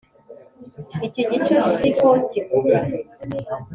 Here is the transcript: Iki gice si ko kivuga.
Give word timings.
Iki 1.07 1.21
gice 1.31 1.55
si 1.75 1.89
ko 1.99 2.09
kivuga. 2.27 2.77